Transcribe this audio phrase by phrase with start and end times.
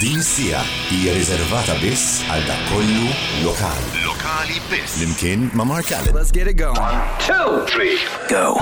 [0.00, 0.60] Din sija
[0.92, 3.06] hija riservata biss għal dak kollu
[3.46, 4.02] lokali.
[4.04, 4.98] Lokali biss.
[5.00, 6.12] Limkien ma' Mark Allen.
[6.12, 6.76] Let's get it going.
[6.76, 7.96] One, two, three,
[8.28, 8.60] go.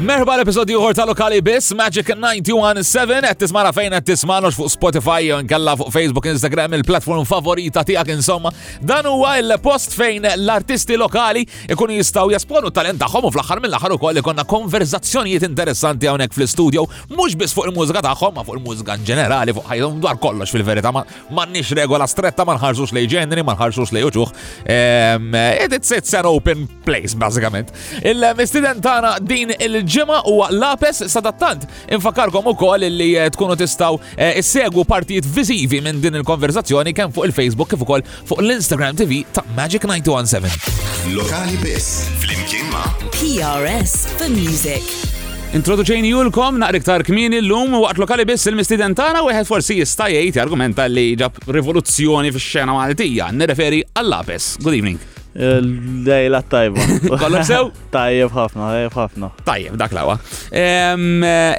[0.00, 5.28] Merħba l-episodju uħor ta' lokali biss, Magic 917, għed tismana fejn għed tismana fuq Spotify,
[5.44, 8.52] nkalla fuq Facebook, Instagram, il-platform favorita tijak insomma.
[8.80, 13.96] Dan huwa il-post fejn l-artisti lokali ikun jistaw jasponu talent tagħhom u fl axar mill-aħħar
[13.96, 16.84] ukoll ikonna konverzazzjonijiet interessanti hawnhekk fl-studio,
[17.16, 20.92] mhux biss fuq il-mużika tagħhom, ma fuq il-mużika ġenerali fuq ħajdom dwar kollox għax fil-verità
[20.92, 24.30] m'għandniex regola stretta ma nħarġux lej ġenri, ma nħarġux lej uċuħ.
[24.70, 25.34] Ehm,
[25.78, 27.72] it's an open place, bażikament.
[28.02, 28.80] Il-mistiden
[29.26, 31.66] din il-ġimgħa u lapes sadattant.
[31.94, 37.30] Infakarkom ukoll li eh, tkunu tistgħu eh, segu partijiet vizivi minn din il-konverzazzjoni kemm fuq
[37.30, 41.14] il-Facebook kif ukoll fuq l-Instagram TV ta' Magic 917.
[41.16, 45.19] Lokali biss fl-imkien ma' PRS for Music.
[45.50, 50.86] Introduċejni julkom naqri ktar kmini l-lum waqt lokali biss il-mistiden tana u forsi jistajajti argumenta
[50.86, 53.32] li ġab rivoluzzjoni fix xena maltija.
[53.34, 54.60] Nireferi għall-Lapes.
[54.62, 55.02] Good evening.
[55.34, 56.80] Lejla tajba.
[57.18, 57.68] Kollok sew?
[57.94, 59.28] Tajjeb ħafna, tajjeb ħafna.
[59.46, 60.16] Tajjeb, dak lawa.
[60.50, 60.94] Eh,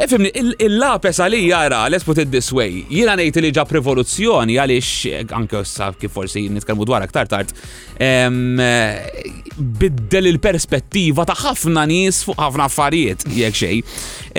[0.04, 0.32] efimni,
[0.64, 5.24] il-lapes għali jara, let's put it this way, jina nejt li ġab revoluzjoni għalix, eh,
[5.38, 7.54] anke ossa kif forsi nitkalmu dwar aktar tard,
[7.96, 8.28] eh,
[9.62, 13.80] biddel il-perspettiva ta' ħafna nis fuq ħafna affarijiet, jek xej.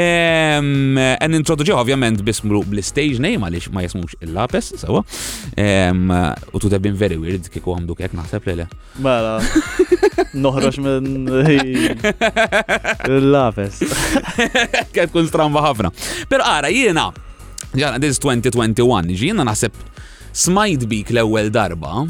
[0.00, 5.02] En introduġi ovvjament bismru bl-stage name għalix ma jismux il-lapes, sawa.
[6.52, 8.68] U tu tebbin veri weird kiku għamduk kek naħseb lele.
[9.04, 9.36] Mela,
[10.34, 11.28] noħroġ minn
[13.08, 13.82] il-lapes.
[14.96, 15.90] Kek kun stramba ħafna.
[16.30, 17.10] Per għara, jiena,
[17.76, 19.76] jiena, this 2021, jiena naħseb
[20.42, 22.06] smajt bik l-ewel darba.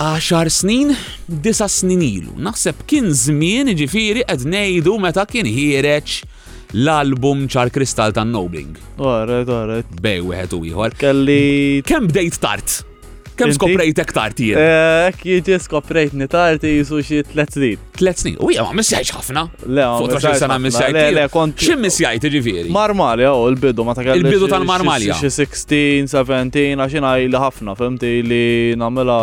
[0.00, 0.92] 10 snin,
[1.24, 2.32] 9 snin ilu.
[2.36, 6.16] Naħseb kien żmien ġifiri qed ngħidu meta kien ħireġ
[6.82, 8.76] l-album ċar Kristal tan Nobling.
[9.00, 9.96] Alright, alright.
[10.04, 10.96] Bej, wieħed u ieħor.
[11.00, 11.38] Kelli.
[11.88, 12.74] Kemm bdejt tard?
[13.36, 13.52] Kemm
[13.86, 14.56] ek tart jien?
[14.60, 17.82] Eh, ek skoprejt ni tart jisu xie tlet snin.
[17.98, 18.38] Tlet snin.
[18.40, 19.42] U jema missjajx ħafna.
[19.76, 20.92] Le, Fotra xie sena missjajt.
[20.96, 21.56] Le, le, kont.
[21.60, 22.68] Xi missjajt ġifiri?
[22.72, 25.12] Marmali, oh, il-bidu ma ta' Il-bidu tal-marmali.
[25.24, 28.44] Xie 16, 17, għaxina għajli ħafna, femti li
[28.80, 29.20] namela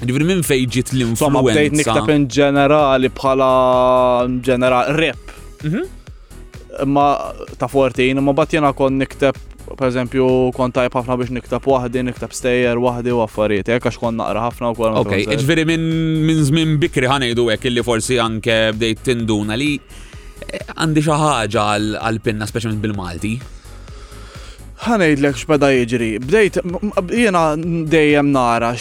[0.00, 1.26] Ġifri minn fejġit l-influenza.
[1.28, 3.48] Somma bdejt niktab in ġenerali bħala
[4.28, 5.34] mm, ġenerali rep.
[5.60, 5.96] Mhm.
[6.88, 7.10] Ma
[7.60, 9.36] ta' fortin, ma bat jena kon niktab
[9.76, 10.24] per eżempju,
[10.56, 14.48] kont tajb ħafna biex niktab wahdi, niktab stejjer wahdi u affarijiet, jek għax kon naqra
[14.48, 14.96] ħafna u kol.
[15.02, 21.04] Ok, ġveri minn żmien bikri ħanejdu hekk illi forsi anke bdejt tinduna li eh, għandi
[21.04, 21.68] xi ħaġa
[22.00, 23.36] għal-pinna specialment bil-Malti
[24.84, 26.08] ħanajdlek x'beda jiġri.
[26.24, 26.58] Bdejt
[27.14, 28.72] jena dejjem nara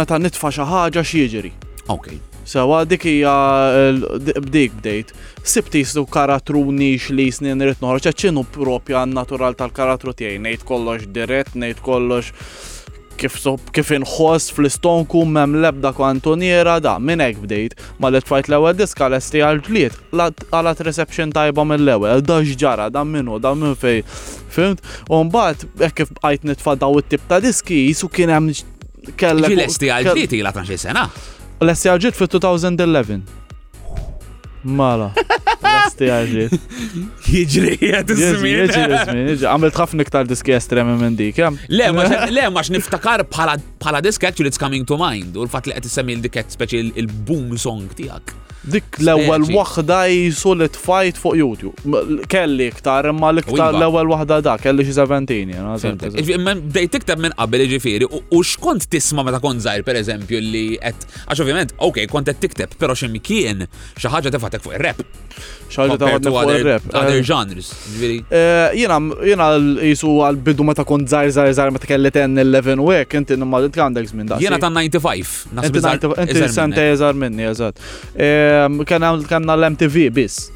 [0.00, 1.52] meta nitfa' xi ħaġa x'jiġri.
[1.92, 2.14] Ok.
[2.46, 3.34] Sewa dik hija
[4.46, 5.12] bdik bdejt.
[5.42, 11.08] Sibti su karatru nix li snin rrit noħroġ, ċinu propja n-natural tal-karatru tiegħi, Nejt kollox
[11.12, 12.32] dirett, ngħid kollox
[13.18, 18.50] kif so kif inħoss fl-istonku mem lebda kwantoniera da minn hekk bdejt ma li tfajt
[18.52, 23.76] l-ewwel diska lesti għal ġlied għalat reception tajba mill-ewwel da x'ġara da minnu da minn
[23.78, 24.02] fej
[24.56, 28.50] fimt u bat hekk kif bqajt nitfa' daw it-tip ta' diski jisu kien hemm
[29.20, 29.52] kellek.
[29.52, 31.02] Ġilesti għal ġlied ilha 12 sena.
[31.64, 33.40] Lesti għal ġlied fit-2011.
[34.64, 35.10] Mala.
[35.64, 36.44] Rasti għagġi.
[37.28, 38.54] Jiġri, jgħat-ismin.
[38.54, 41.58] Jiġri, jiġri, għamil ħafna iktar diski estremi minn dik, jam?
[41.68, 41.90] Le,
[42.36, 46.16] le, maċ niftakar pala diski actually it's coming to mind, u l-fat li għet semmi
[46.20, 48.32] l-diket speċi il-boom song tijak.
[48.64, 49.96] Dik l-ewwel waħda
[50.32, 52.02] solid fight tfajt fuq YouTube.
[52.32, 55.52] Kelli iktar, imma l-iktar l-ewwel waħda da, kelli xi 17.
[56.70, 61.42] Bdejt tiktab minn qabel ġifieri u xkont tisma' meta kont żgħir pereżempju li qed għax
[61.44, 63.66] ovvjament, okej, kont qed tikteb, però x'imkien
[64.00, 65.04] xi ħaġa tefatek fuq ir-rap.
[65.74, 66.88] Xaġa tefatek fuq ir-rap.
[66.96, 67.28] Other eh.
[67.28, 67.68] genres.
[68.00, 73.20] Eh, jiena l-isu għal-bidu meta kont żgħir żgħir żgħir meta kelli 10 11 u hekk
[73.20, 74.40] inti imma għandek żmien da.
[74.44, 75.36] Jiena ta' 95.
[75.52, 77.84] Inti sente eżar minni, eżatt.
[78.14, 78.53] Eh,
[78.84, 80.50] kanna l-MTV biss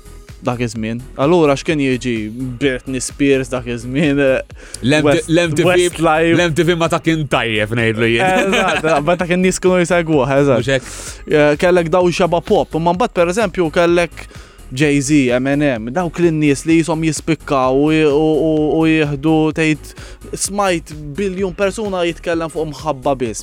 [0.45, 1.01] dak iż-żmien.
[1.19, 2.11] Allura x'kien jiġi
[2.61, 4.21] Britney Spears dak iż-żmien.
[4.23, 8.55] Eh, L-MTV l-MTV ma ta' kien tajjeb ngħidlu jien.
[9.03, 10.87] Ma ta' kien nies kienu jsegwuh, eżatt.
[11.27, 14.29] Eh, kellek daw xaba pop, ma mbagħad pereżempju kellek
[14.71, 22.69] Jay-Z, Eminem, dawk l-nies li jisom jispikkaw u jieħdu tgħid smajt biljun persuna jitkellem fuq
[22.75, 23.43] mħabba biss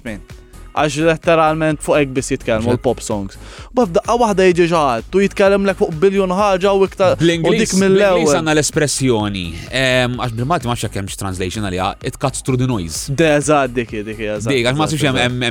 [0.75, 3.39] għax letteralment fuq ek bis jitkellmu l-pop songs.
[3.75, 7.15] Bafdaqqa waħda jiġi ġaħat, tu jitkellem lek fuq biljon ħaġa u iktar.
[7.25, 8.27] U dik mill-ewwel.
[8.31, 13.05] Sanna l-espressjoni, għax bil-mati maċċa kemx translation għalija, it cuts through the noise.
[13.11, 14.23] Deżad dik, dik,
[14.55, 15.41] Dik, għax ma sux jem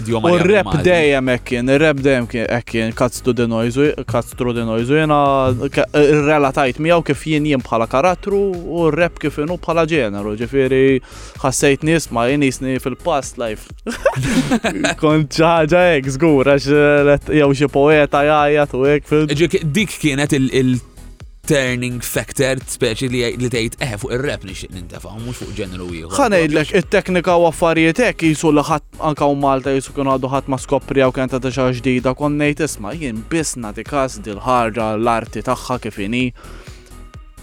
[0.00, 0.30] idioma.
[0.32, 2.26] U rep dejem ekkin, rep dejem
[2.58, 5.18] ekkin, cuts through the noise, cuts through the noise, u jena
[6.28, 11.02] relatajt mi għaw kif jien jien bħala karattru u rep kif jenu bħala ġeneru, ġifiri,
[11.42, 13.66] ħassejt nies ma jenisni fil-past life.
[15.00, 19.60] Kont ċaġa ek, zgur, għax eh, jew xie poeta jgħajat u ek.
[19.72, 25.54] dik kienet il-turning factor speċi li tgħid eħ eh, fuq ir-rap nix nintefa' mhux fuq
[25.60, 26.16] ġeneru ieħor.
[26.18, 30.32] Ħa ngħidlek it-teknika u affarijiet hekk jisu li ħadd anke u Malta jisu kienu għadu
[30.34, 34.20] ħadd ma skoprija u kien ta' xi ġdida kon ngħid isma' jien biss nagħti każ
[34.26, 36.26] dil-ħarġa l-arti tagħha kif inhi.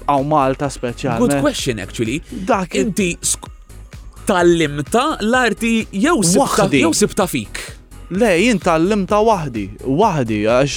[0.09, 1.21] Għaw Malta speċjali.
[1.21, 2.17] Good question actually.
[2.31, 3.13] Dak inti
[4.29, 7.57] tal-limta l-arti jew sibta fik.
[8.21, 9.63] Le, jien tal-limta wahdi,
[9.99, 10.75] wahdi, għax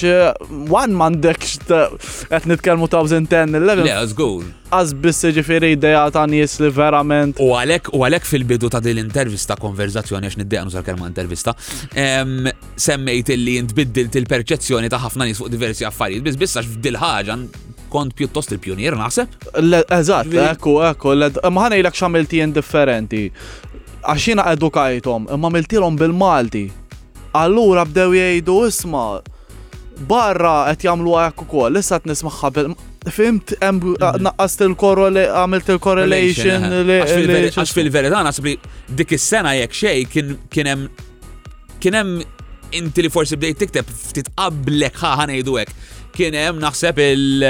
[0.69, 1.53] wan eh, mandekx
[2.33, 3.85] għet nitkelmu 2010, l-level.
[3.89, 4.45] Le, għazgur.
[4.73, 7.41] Għazbis ġifiri ideja ta' nies li verament.
[7.41, 11.53] U għalek, u għalek fil-bidu ta' din l-intervista, konverzazzjoni għax niddeja nużar kelma intervista,
[12.87, 17.47] semmejt li jint biddilt il-perċezzjoni ta' ħafna nies fuq diversi affarijiet, biss bissax f'dil ħagħan
[17.93, 19.35] kont pjuttost il-pionier naħseb?
[19.93, 21.13] Eżatt, ekku, ekku,
[21.53, 23.27] maħana jilak xamilti indifferenti.
[24.03, 26.65] Għaxina edukajtom, imma miltilom bil-Malti.
[27.43, 29.03] Allura bdew jgħidu isma,
[30.09, 32.73] barra qed jagħmlu hekk ukoll, issa qed nisma' bil
[33.11, 36.67] Fimt, naqqast għamilt il-correlation.
[36.87, 37.09] Eh.
[37.49, 38.53] Għax fil-verità naħseb li
[39.01, 40.85] dik is-sena jekk xej kien hemm
[41.83, 42.13] kien hemm
[42.79, 47.45] inti li forsi bdejt tikteb ftit qablek ħa ħanejdu hekk kien hemm naħseb il-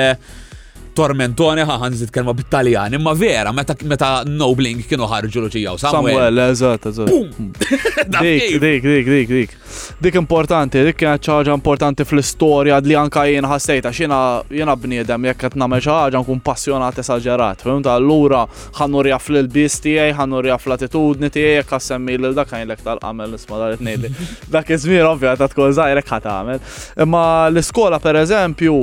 [0.96, 5.80] tormentone ħa ħanżit kelma bit-Taljan, imma vera, meta Nobling kienu ħarġu l ġijaw.
[5.82, 6.40] Samuel.
[6.50, 7.10] eżat, eżat.
[7.10, 7.52] Hmm.
[8.14, 9.56] Dik, dik, dik, dik, dik.
[10.04, 14.20] Dik importanti, dik kienet ċaġa importanti fl-istorja li anka jien ħassejta, xina
[14.54, 18.44] jena bniedem jekk qed nagħmel xi ħaġa nkun passjonat esaġerat, fim ta' allura
[18.78, 23.76] ħanurja fl tijaj, tiegħi, ħanurja fl-attitudni tiegħi, jekk semmi lil dak l-ek tal-qamel isma' dar
[23.78, 24.14] it nejli
[24.54, 26.62] Dak iż-żmien ovvja ta' tkun żgħirek għamel.
[27.06, 28.78] Imma l-iskola pereżempju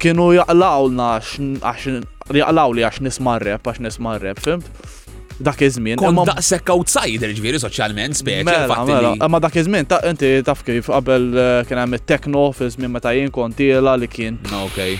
[0.00, 1.84] kienu jaqlawna għax
[2.40, 4.66] jaqlaw li għax nismarrep, għax nismarrep, fimt?
[5.40, 5.96] Dak iż-żmien.
[6.00, 8.44] Kon daqshekk outsider ġifieri soċjalment speċi.
[8.44, 12.42] Mela, mela, Ma dak iż-żmien ta' inti taf kif qabel eh, kien hemm it tekno
[12.56, 14.36] fi żmien meta jien kontila li kien.
[14.66, 14.98] Okej.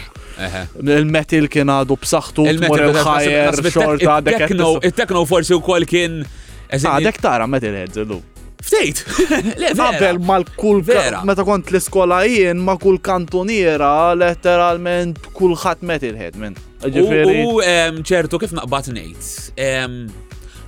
[0.80, 4.46] Il-metal kien għadu b'saħħtu, il metil ħajer, xorta, dak.
[4.88, 6.22] il tekno forsi wkoll kien.
[6.80, 8.00] Ah, dek tara metil heads,
[8.62, 9.04] Ftejt!
[9.74, 10.82] Nabel mal-kull
[11.24, 16.56] meta kont l-iskola jien ma' kull kantoniera letteralment kull il-ħed minn.
[16.84, 17.60] U
[18.04, 20.10] ċertu kif naqbad ngħid.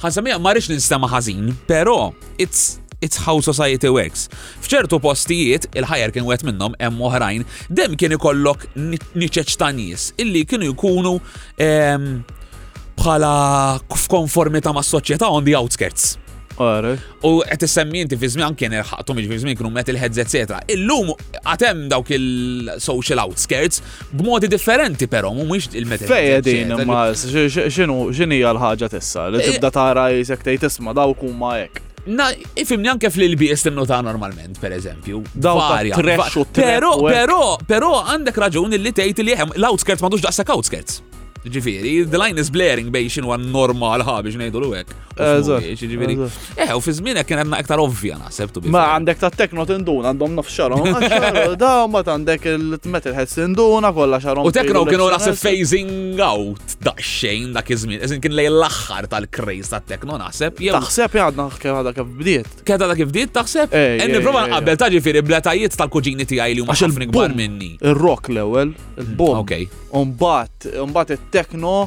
[0.03, 4.29] Ħansamija marriċ nistema ħażin, però it's it's how society works.
[4.62, 10.71] Fċertu postijiet il-ħajer kien wet minnhom hemm oħrajn dem kien ikollok niċeċ tanis, illi kienu
[10.73, 11.17] jkunu
[12.97, 13.33] bħala
[13.99, 16.22] f'konformità mas-soċjetà on the outskirts.
[17.26, 20.61] U qed semmi inti fi żmien kien irħaqthom fi żmien kienu metal heads etc.
[20.75, 21.12] Illum
[21.43, 23.82] għatem dawk il-social outskirts
[24.12, 26.11] b'modi differenti però mhumiex il-metal.
[26.12, 31.23] Fejja din ma xinu x'inhi l-ħaġa tessa, li eh, tibda tara jisek tejt isma' dawk
[31.26, 31.82] huma hekk.
[32.19, 35.22] Na, ifimni anke fl-LBS ta' normalment, per eżempju.
[35.39, 35.98] Varja.
[36.58, 41.01] Pero, pero, pero, għandek raġun li tejt li jħem, l-outskirts m'għandux daqsa outskirts.
[41.46, 46.15] Ġifiri, the line is blaring bej xinu għan normal ħa biex nejdu l wek Ġifiri.
[46.56, 50.13] Eh, u fi zminek kien għanna iktar ovvja naħseb tu Ma għandek ta' tekno tinduna
[50.13, 50.87] għandhom naf xarom.
[51.63, 54.46] Da, ma ta' għandek il-tmetil ħess tinduna kolla xarom.
[54.49, 58.01] U tekno kienu naħseb phasing out da' xejn da' kizmin.
[58.06, 60.56] żmien kien lej l-axħar tal-krejs ta' tekno naħseb.
[60.79, 62.51] Taħseb jgħadna kif għadha kif bdiet.
[62.63, 63.75] Kif għadha kif bdiet taħseb?
[63.77, 67.75] Eh, prova nqabbel ta' ġifiri bletajiet tal-kuġini tiegħi li huma xafni kbar minni.
[67.82, 68.72] Il-rock l-ewwel,
[69.03, 69.81] il-bomb.
[69.93, 71.82] Umbat, umbat il-tekno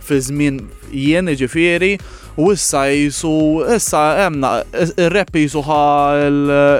[0.00, 0.60] fi żmien
[0.92, 1.98] jien ġifieri
[2.40, 3.32] u issa jisu
[3.74, 5.80] issa hemmna ir-rap jisuħa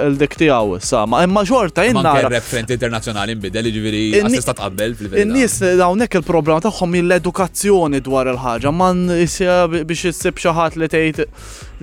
[0.07, 2.31] l-dik tiegħu issa ma imma xorta jien nara.
[2.33, 5.27] rap front internazzjonali nbidel ġifiri, assista tqabbel fil-verità.
[5.27, 11.29] In-nies hawnhekk il-problema tagħhom l-edukazzjoni dwar il-ħaġa man biex issib xi ħadd li tgħid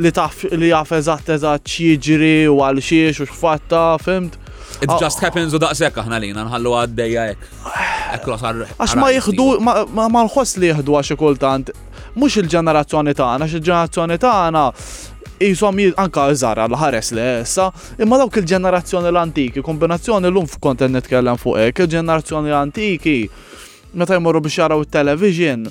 [0.03, 4.41] li taf li jaf eżatt eżatt x'jiġri u għal xiex u x'fatta, fimt?
[4.85, 4.99] It ah.
[5.01, 7.51] just happens u daqsek aħna lina nħallu għaddejja hekk.
[8.17, 8.59] Ekkula sar.
[8.77, 9.47] Għax ma jieħdu
[9.97, 11.71] ma nħoss li jieħdu għax kultant
[12.17, 14.65] mhux il-ġenerazzjoni tagħna, għana, il-ġenerazzjoni tagħna
[15.43, 21.59] jisom anka zara l-ħares li jessa, imma dawk il-ġenerazzjoni l-antiki, kombinazzjoni l-lum f'kontent nitkellem fuq
[21.67, 23.17] hekk, il-ġenerazzjoni l-antiki,
[23.97, 25.67] meta jmorru biex jaraw il-television,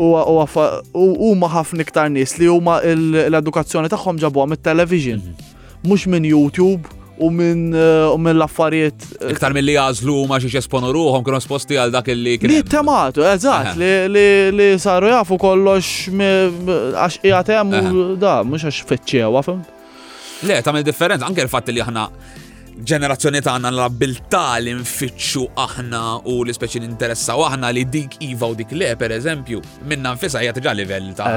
[0.00, 5.52] u ma ħafna iktar nies li huma l-edukazzjoni tagħhom ġabuha mit-television, mhm.
[5.84, 9.04] mhux minn YouTube, u minn eh, uh, min l-affarijiet.
[9.22, 12.50] Eh, Iktar mill-li għazlu ma xiex esponu ruħom, kienu sposti għal dak li kien.
[12.52, 19.62] Li tematu, eżat, li saru jafu kollox għax jgħatem u da, mux għax fitċew, għafem.
[20.50, 22.08] Le, ta' differenza, anke l-fat li aħna
[22.74, 26.02] ġenerazzjoni ta' għanna l-abilta li nfittxu aħna
[26.32, 30.42] u li speċi u aħna li dik Iva u dik le, per eżempju, minna nfissa
[30.42, 31.36] jgħat ġa livell ta'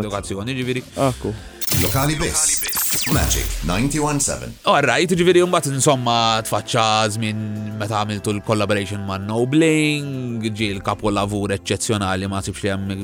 [0.00, 0.82] edukazzjoni, ġiviri.
[0.96, 1.34] Akku.
[1.82, 3.08] Lokali biss.
[3.10, 4.62] Magic 917.
[4.70, 6.84] Alright, ġiviri jumbat insomma tfaċċa
[7.16, 7.40] żmien
[7.80, 13.02] meta għamiltu l-collaboration ma' No Bling, ġi l-kapu lavur eccezzjonali ma' sibx li hemm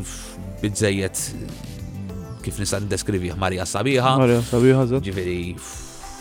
[0.63, 1.23] bidżejjed
[2.45, 4.13] kif nista' ndeskrivih Marija Sabiħa.
[4.23, 5.37] Marija Sabiħa, ġiviri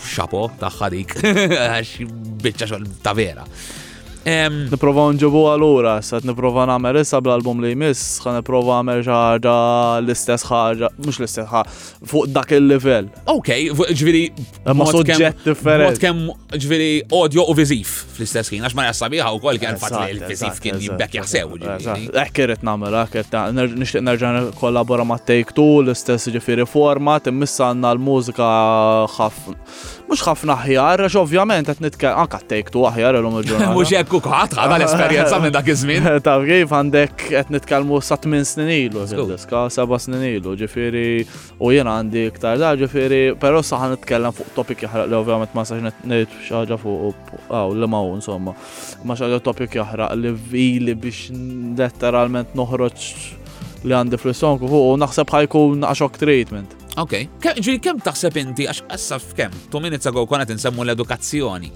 [0.10, 1.20] xapo taħħadik,
[1.68, 3.46] għax bieċa xol ta' vera.
[4.28, 9.54] Niprofa nġibu għal-ura, s-għat niprofa namer issa bl-album li jmiss, xan niprofa namer ħaġa
[10.02, 11.76] l-istess ħaġa, mux l-istess ħaġa,
[12.10, 13.08] fuq dak il-level.
[13.32, 13.54] Ok,
[13.96, 14.24] ġviri.
[14.76, 15.88] Ma soġġett differenti.
[15.88, 20.12] Mod kem ġviri audio u vizif fl-istess ħin, għax ma jassabiħa u kol kien fatli
[20.18, 21.56] il-vizif kien jibbek jaxsew.
[22.26, 28.52] Ekkiret namer, ekkert, nishtiq nerġan kollabora ma' Take Two, l-istess ġifiri format, immissa għanna l-mużika
[29.16, 33.74] ħafna Mux ħafna ħjar, għax ovvjament qed nitkellem anke tu aħjar l-lum il-ġurnata.
[33.75, 36.08] Mhux hekk ukoll ħadħa l-esperjenza minn dak iż-żmien.
[36.25, 41.04] Taf kif għandek qed nitkellmu sa tmien snin ilu diska seba' snin ilu, ġifieri
[41.62, 45.68] u jien għandi iktar da ġifieri, però saħ nitkellem fuq topik jaħraq li ovvjament ma
[45.70, 48.58] sax ngħid xi fuq għaw, li ma insomma.
[49.06, 51.30] Ma xaġa topik jaħraq li vili biex
[51.78, 53.08] letteralment noħroġ
[53.86, 56.79] li għandi fl-sonku fuq u naħseb ħajkun għaxok treatment.
[57.00, 57.13] Ok,
[57.63, 61.70] ġi, kem taħseb inti, għax għassaf kem, tu minutes ago konna nsemmu l-edukazzjoni.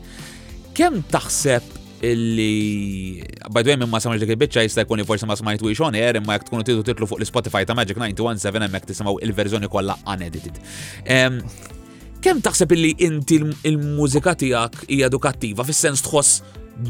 [0.75, 5.37] Kem taħseb illi by the way minn ma samġ dik il-bicċa jista' jkun forse ma
[5.39, 9.15] smajt wix on imma jekk tkunu tidu titlu fuq l-Spotify ta' Magic 917 hemmhekk tisimgħu
[9.23, 10.59] il-verżjoni kollha unedited.
[11.07, 16.41] Kemm taħseb illi inti l-mużika tiegħek hija edukattiva fis-sens tħoss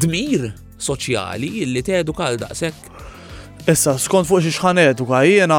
[0.02, 0.50] dmir
[0.82, 2.90] soċjali illi te edukal daqshekk
[3.64, 5.58] Issa, skont fuq xiex ħanet u għajjena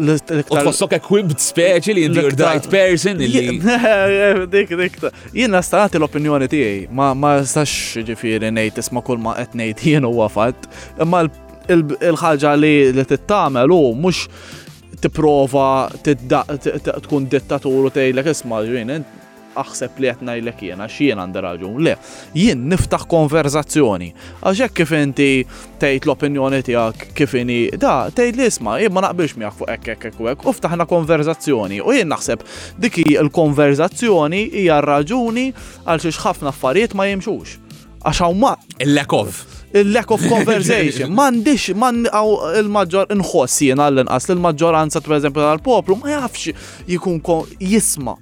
[0.00, 0.62] l-iktar.
[0.64, 3.58] Fossok equipped speċi li jinti your right person illi.
[4.54, 4.94] Dik, dik.
[5.36, 10.14] Jena starati l-opinjoni tiegħi, ma stax ġifiri nejt isma kull ma qed ngħid jien u
[10.24, 10.70] għafat.
[11.04, 11.24] Imma
[11.76, 14.24] l ħagġa li li t-tamel u mux
[15.04, 19.04] t-prova tkun dittatur u tejlek isma ġvien,
[19.62, 21.78] aħseb li qed ngħidlek jiena x'jien għandi raġun.
[21.86, 21.94] Le,
[22.36, 24.10] jien niftaħ konverzazzjoni.
[24.40, 25.28] għaxek hekk kif inti
[25.82, 29.90] tgħid l-opinjoni tiegħek kif inhi da tgħid li isma' jien ma naqbilx miegħek fuq hekk
[29.94, 32.44] ekk, ekk, hekk u ftaħna konverzazzjoni u jien naħseb
[32.84, 35.48] dik il-konverzazzjoni hija raġuni
[35.84, 37.58] għal xi ħafna affarijiet ma jimxux.
[38.04, 38.56] Għax hawn ma.
[38.80, 39.44] Il-lekov
[39.74, 41.10] il-lack of conversation.
[41.18, 46.52] Mandiċ, man għaw il-maġġor nħossi jena l-inqas il maġġoranza per eżempju tal-poplu ma jafx
[46.86, 47.18] jikun
[47.58, 48.14] jisma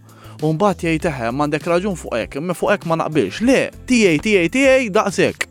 [0.49, 3.43] un bat jgħid eħe eh, m'għandek raġun fuq hekk, imma fuq hekk ma naqbilx.
[3.47, 5.49] Le, tiegħi tiegħi tiegħi daqshekk.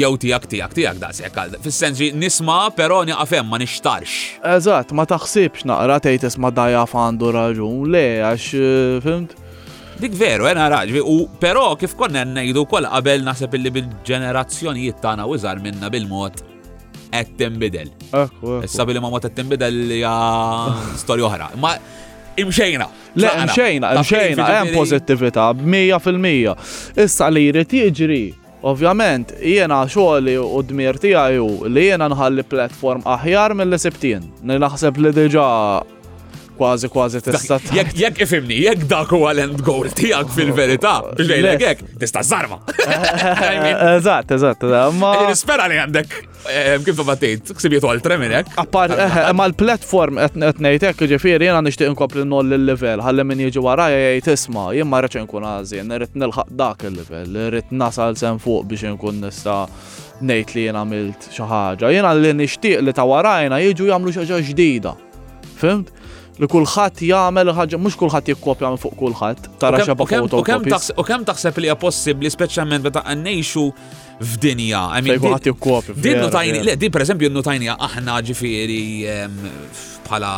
[0.00, 1.60] Jew tiegħek tiegħek tiegħek daqshekk.
[1.64, 4.14] Fis-sens nisma' però nieqafem ma nixtarx.
[4.56, 9.36] Eżatt, ma taħsibx naqra tgħid isma' eh, dajjaf għandu raġun, le għax eh, fimt.
[9.94, 15.28] Dik veru, ena raġvi, u però kif konna ngħidu wkoll qabel naħseb illi bil-ġenerazzjonijiet tagħna
[15.30, 16.40] użar minna bil-mod
[17.14, 17.92] qed tinbidel.
[18.66, 20.16] Issa billi ma mod qed tinbidel hija
[20.98, 21.52] storja oħra
[22.36, 22.86] imxejna.
[23.16, 26.56] Le, imxejna, imxejna, għem pozittivita, 100%.
[27.04, 28.24] Issa li jrid jiġri
[28.64, 34.24] Ovvjament, jiena xoħli u dmir għaju li jiena nħalli platform aħjar mill-li sibtien.
[34.54, 35.50] Naħseb li diġà
[36.58, 41.66] kważi kważi tista' jekk jekk ifimni, jekk dak huwa l-end goal tiegħek fil-verità, xejlek oh,
[41.70, 42.58] hekk tista' żarma.
[43.96, 44.62] Eżatt, eżatt,
[45.00, 45.10] ma.
[45.30, 46.14] Nispera li għandek
[46.50, 47.16] eh, kif ma'
[47.56, 48.54] ksibietu għal-tre minn hekk.
[48.64, 53.26] Appar, ma eh, eh, l-platform qed ngħid hekk ġifieri jiena nixtieq inkompli noll il-livell, ħalli
[53.32, 57.74] min jiġi wara jgħid isma' jien ma rridx inkun għażin, irid nilħaq dak il-livell, irrid
[57.74, 59.64] nasal sen fuq biex inkun nista'
[60.22, 61.90] ngħid li jien għamilt xi ħaġa.
[61.98, 64.94] Jiena li nixtieq li ta' warajna jiġu jagħmlu xi ħaġa ġdida.
[65.58, 65.90] Fimt?
[66.40, 70.40] li kulħadd jagħmel ħaġa mhux kulħadd jikkopja minn fuq kulħadd tara xeba foto.
[70.40, 73.66] U kemm taħseb li hija possibbli speċjalment meta qannejxu
[74.18, 74.82] f'dinja.
[75.26, 78.82] Kulħadd Din notajni, le din pereżempju notajnija aħna ġifieri
[80.08, 80.32] bħala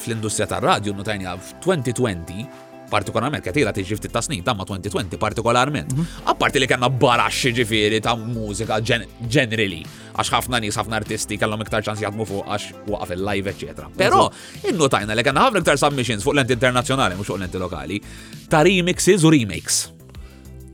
[0.00, 5.94] fl-industrija tar-radju notajnija f'2020 partikolarment katira tiġi ftit ta' snin ta' 2020 partikolarment.
[5.94, 6.16] Mhm.
[6.32, 9.82] Apparti li kellna baraxxi ġifieri ta' mużika ġenerali
[10.18, 13.88] għax ħafna nies ħafna artisti kellhom iktar ċans jaħdmu fuq għax waqaf il-live eċetera.
[13.96, 14.26] Però
[14.74, 18.02] innutajna li kellna ħafna iktar submissions fuq l ent internazzjonali mhux fuq l-enti lokali
[18.50, 19.80] ta' remixes u remakes.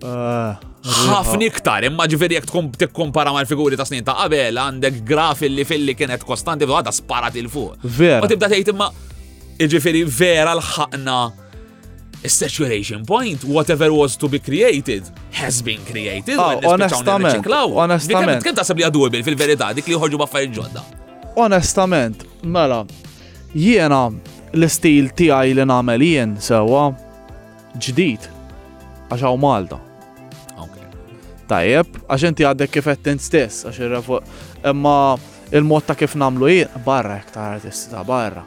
[0.02, 0.52] Eh,
[0.96, 2.46] ħafna iktar, imma ġifiri jek
[2.82, 7.34] tikkompara mal figuri ta' snin ta' qabel, għandek graf li filli kienet kostanti, għada sparat
[7.40, 7.78] il-fuq.
[7.82, 8.22] Vera.
[8.24, 8.90] U tibda tgħid imma,
[9.58, 11.45] ġifiri vera l-ħaqna
[12.28, 15.02] saturation point, whatever was to be created
[15.32, 16.38] has been created.
[16.38, 18.42] Onestament, onestament.
[18.44, 20.84] Kem tasab li għadu fil-verità dik li joħorġu baffar ġodda.
[21.36, 22.84] Onestament, mela,
[23.54, 24.08] jiena
[24.56, 26.90] l-istil tiegħi li nagħmel jien sewa
[27.76, 28.30] ġdid
[29.12, 29.78] għaxaw Malta.
[29.78, 29.78] Malta.
[31.46, 34.98] Tajjeb, għax inti għaddek kif qed stess, għax imma
[35.54, 38.42] il-mod ta' kif nagħmlu jien barra iktar artisti ta' barra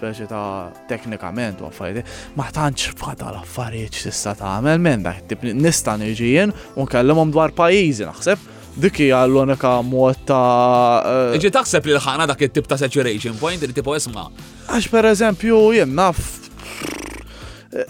[0.00, 5.98] speċi ta' teknikament u affarijiet, ma tantx f'għada l-affarijiet x'tista' tagħmel minn dak tip nista'
[6.00, 8.46] niġi jien u nkellimhom dwar pajjiżi naħseb.
[8.80, 13.60] Dik hija l-unika mod ta' Ġi eh, taħseb li l-ħana dak it-tip ta' saturation point
[13.66, 14.24] li tipo isma'.
[14.70, 16.22] Għax pereżempju jien naf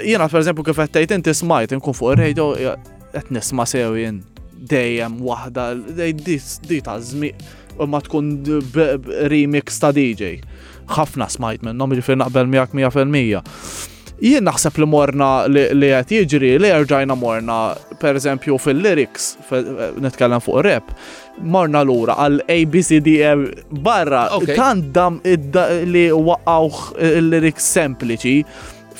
[0.03, 2.49] jiena pereżempju kif qed inti smajt inkun fuq ir-radio
[3.13, 4.19] qed nisma' sew jien
[4.75, 7.49] dejjem waħda di ta' żmieq
[7.81, 8.35] u ma tkun
[9.31, 10.41] remix ta' DJ
[10.95, 13.57] ħafna smajt minnhom ġifir naqbel miegħek 100%.
[14.21, 17.55] Jien naħseb li morna li qed jiġri li rġajna morna
[18.03, 19.29] pereżempju fil-lyrics
[20.05, 20.91] nitkellem fuq rap
[21.55, 24.27] morna lura għal ABCDM e barra
[24.93, 28.37] dam li waqgħu il lyrics sempliċi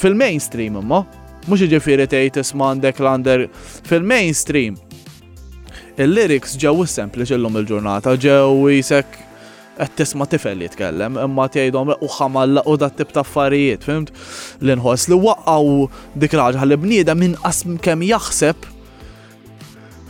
[0.01, 1.03] fil-mainstream imma
[1.47, 3.45] mux ġifiri tejt ismandek lander
[3.89, 4.81] fil-mainstream.
[6.01, 9.27] Il-lyrics ġew sempliċi l-lum il-ġurnata, ġew jisek
[9.81, 14.11] qed tisma' tifel li jitkellem, imma tgħidhom u ħamalla u dat tip ta' affarijiet, fimt?
[14.61, 15.77] Li nħoss li waqgħu
[16.23, 18.69] dik raġa li bniedem inqas kemm jaħseb.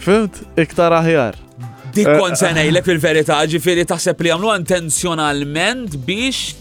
[0.02, 0.42] Fimt?
[0.60, 1.38] Iktar aħjar.
[1.94, 2.56] Dik eh, kon se eh.
[2.56, 6.56] ngħidlek fil-verità, ġifieri taħseb li għamlu intenzjonalment biex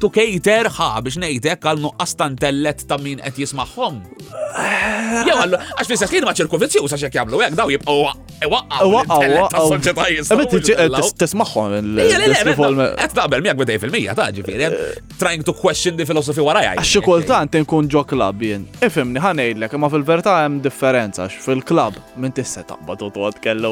[0.00, 4.02] tu kejter ħa biex nejtek għal nuqqas tantellet ta' min qed jismaħħom.
[4.34, 5.20] Eh.
[5.30, 8.25] Jew għallu, għax fissa sħin ma' ċirkunvizzju sa' xek jagħmlu hekk daw jibqgħu
[15.18, 16.74] Trying to question the philosophy warajja.
[16.76, 18.64] Għaxi kultant nkun ġo klab jien.
[18.84, 23.70] Ifimni ħanejdlek, ma fil-verta hemm differenza għax fil-klab minn tista taqbad u tuqgħod kellu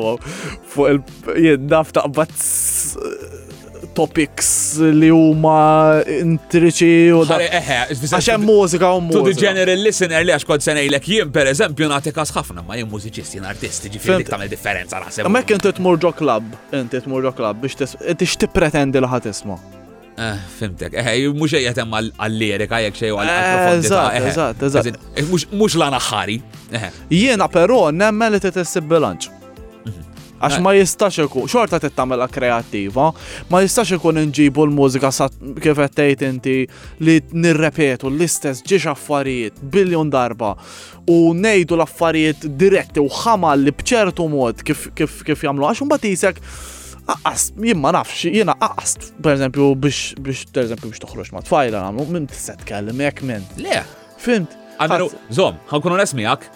[0.73, 0.87] fuq
[1.35, 2.31] il-jien naf taqbad
[3.97, 4.51] topics
[4.99, 7.39] li huma intriċi u da.
[7.39, 9.21] Għax hemm mużika u mużika.
[9.21, 12.79] To the general listener li għax kont se jim, jien eżempju, nati każ ħafna ma
[12.81, 15.29] jim mużiċisti jim artisti ġifir dik tagħmel differenza naħseb.
[15.29, 19.51] Hemmhekk inti tmur ġo klabb, inti tmur ġo klabb biex t-pretendi li ħadd
[20.15, 24.95] Eh, Fimtek, eh, mux jgħetem għall-lirika, jgħek xeju għall-profondita.
[25.59, 26.37] Mux lana ħari.
[27.11, 29.33] Jiena, però, nemmen li t-tessib bilanċ.
[30.45, 33.07] Għax ma jistax ikun, xorta tittamela kreativa,
[33.49, 35.09] ma jistax ikun nġibu l-mużika
[35.65, 36.57] kif għettejt inti
[37.07, 40.53] li nirrepetu l-istess ġiex affarijiet biljon darba
[41.11, 45.99] u nejdu l-affarijiet diretti u ħamal li bċertu mod kif, kif, kif jamlu, għax un
[46.13, 46.41] isek
[47.05, 51.83] Aqqas, jimma nafx, jina aqqas, per eżempju, biex, biex, per eżempju, biex toħroġ ma tfajla
[51.91, 53.45] għamlu, minn t-set kellim, jek minn.
[53.61, 53.83] Le,
[54.25, 54.55] fint.
[54.81, 56.47] Għandaru, zom, għankunu nesmijak,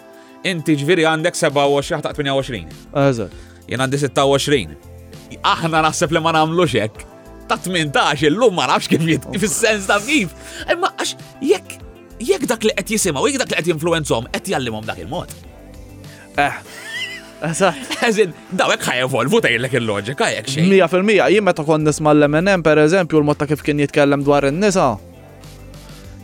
[0.49, 2.81] inti ġviri għandek 27 28.
[3.05, 3.37] Eżat
[3.69, 4.75] jien għandi 26.
[5.53, 7.05] Aħna naħseb li ma namlu xek!
[7.49, 9.25] Ta' 18 illum ma nafx kif jitt.
[9.41, 10.33] fis-sens ta' kif.
[10.73, 11.15] Imma għax
[11.49, 11.77] jekk
[12.19, 15.31] jekk dak li qed jisimgħu, jekk dak li qed jinfluwenzhom qed jallimhom dak il-mod.
[16.37, 16.61] Eh,
[18.03, 20.65] Eżin, dawek ħaj evolvu tajlek il-loġika, jek xej.
[20.73, 24.89] 100% jien meta kon nisma l-MNM, per eżempju, l-motta kif kien jitkellem dwar in-nisa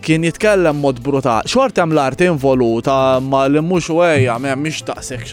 [0.06, 1.42] kien jitkellem mod brutal.
[1.50, 2.94] Xort hemm l-art involuta
[3.26, 5.24] ma li mhux wejja mhemmx taqsek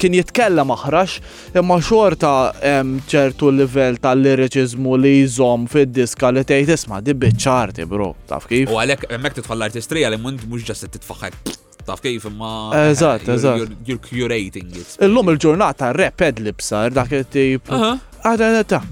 [0.00, 1.18] kien jitkellem aħrax
[1.60, 2.30] imma xorta
[2.62, 8.72] hemm ċertu livell tal-liriċiżmu li jżomm fid-diska li tgħid isma' di biċċarti bro, taf kif?
[8.72, 11.36] U għalhekk hemmhekk titfa' l-artistrija li mund mhux ġas titfaħħek
[11.84, 12.52] taf kif imma.
[12.86, 13.74] Eżatt, eżatt.
[13.84, 14.94] You're curating it.
[15.04, 17.68] Illum il-ġurnata rap edlib sar dak it-tip.
[18.24, 18.84] Għadha ta'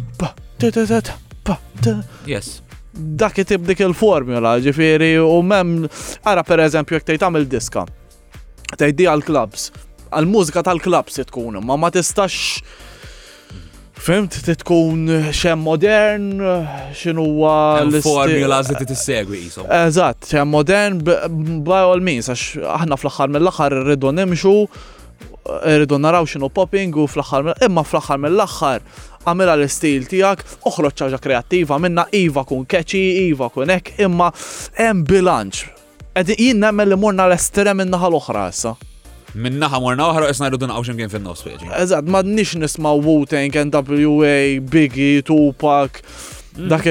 [2.29, 2.61] Yes
[2.99, 5.83] dak itib dik il-formula, ġifiri, u mem,
[6.29, 7.87] ara per eżempju, jek tejt għamil diska,
[8.83, 9.71] di għal-klabs,
[10.13, 12.61] għal-mużika tal-klabs tkun, ma ma tistax
[14.03, 16.41] Fimt, titkun xem modern,
[16.97, 17.91] xinu għal.
[18.03, 19.69] Formula li t-segwi, jisom.
[19.71, 24.57] Eżat, xem modern, by all means, għax aħna fl-axar mill-axar rridu nimxu,
[25.69, 28.83] rridu naraw xinu popping u fl-axar mill-axar, imma fl-axar mill-axar
[29.27, 34.31] għamela l-istil tijak, uħroċ ċaġa kreattiva minna, iva kun keċi, iva kun ek, imma
[34.87, 35.65] em bilanċ.
[36.19, 38.75] Ed jien nemmel li morna l-estrem minnaħa l-oħra issa.
[39.33, 44.35] Minnaħa morna oħra isna jridu naqgħu x'imkien fin-nofs Eżad, Eżatt, ma nix nisma' Wu-Tang, NWA,
[44.61, 46.03] Biggie, Tupac,
[46.59, 46.67] mm.
[46.69, 46.85] dak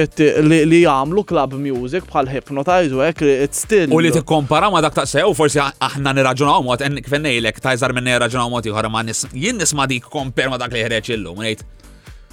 [0.72, 3.94] li jagħmlu club music bħal hypnotize u hekk li still.
[3.94, 8.50] U li tikkompara ma dak taqsew forsi aħna nirraġunaw mod kif ngħidlek tajżar minn nirraġunaw
[8.56, 11.62] mod ieħor ma jien nisma' dik kompar ma dak li ħreġ illum ngħid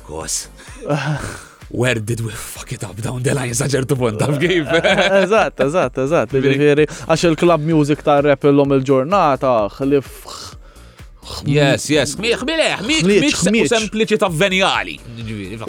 [0.10, 0.38] course.
[1.82, 4.70] Where did we fuck it up down the line saċertu punt taf kif?
[5.20, 6.34] Eżatt, eżatt, eżatt.
[6.40, 10.10] Għax il-club music ta' rap l-lum il-ġurnata, xlif
[11.58, 14.96] Yes, yes, miħ mileħ, miħ miħ sempliċi ta' venjali.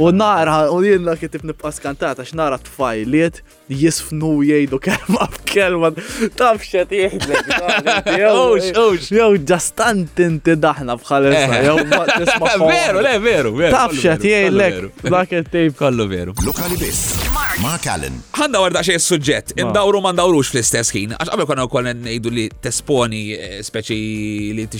[0.00, 5.90] U nara, u jenna kittib nibqa skantat, għax nara t-fajliet jisfnu jgħidu kelma b'kelma,
[6.38, 8.12] taf xet jgħidlek.
[8.30, 9.12] Ux, ux.
[9.14, 11.68] Jow, ġastant inti daħna bħalessa, eh.
[11.68, 11.76] jow,
[12.70, 13.72] Veru, le, veru, veru.
[13.74, 15.74] Taf xet jgħidlek, dak il-tejb.
[15.80, 16.34] Kollu veru.
[16.46, 17.04] Lokali bis,
[17.62, 18.18] ma' Kallen.
[18.38, 22.48] Għanda għarda xej s-sujġet, indawru ma' fl-istess ħin, għax għabel konna u koll nejdu li
[22.62, 24.02] tesponi eh, speċi
[24.56, 24.78] li t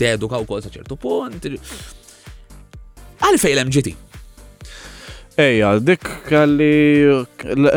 [0.00, 1.44] teduka wkoll sa ċertu punt.
[3.20, 3.90] Għalfej l-MGT.
[5.40, 7.04] Ejja, dik kalli